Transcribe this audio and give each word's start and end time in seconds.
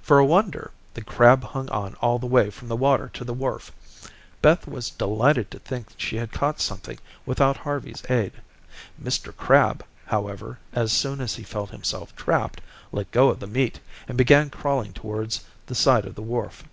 For 0.00 0.18
a 0.18 0.24
wonder, 0.24 0.70
the 0.94 1.02
crab 1.04 1.44
hung 1.44 1.68
on 1.68 1.94
all 1.96 2.18
the 2.18 2.24
way 2.26 2.48
from 2.48 2.68
the 2.68 2.74
water 2.76 3.10
to 3.12 3.22
the 3.22 3.34
wharf. 3.34 3.70
Beth 4.40 4.66
was 4.66 4.88
delighted 4.88 5.50
to 5.50 5.58
think 5.58 5.88
she 5.98 6.16
had 6.16 6.32
caught 6.32 6.58
something 6.58 6.98
without 7.26 7.58
Harvey's 7.58 8.02
aid. 8.08 8.32
Mr. 8.98 9.36
Crab, 9.36 9.84
however, 10.06 10.58
as 10.72 10.90
soon 10.90 11.20
as 11.20 11.34
he 11.34 11.42
felt 11.42 11.68
himself 11.68 12.16
trapped, 12.16 12.62
let 12.92 13.10
go 13.10 13.28
of 13.28 13.40
the 13.40 13.46
meat, 13.46 13.78
and 14.08 14.16
began 14.16 14.48
crawling 14.48 14.94
towards 14.94 15.44
the 15.66 15.74
side 15.74 16.06
of 16.06 16.14
the 16.14 16.22
wharf. 16.22 16.64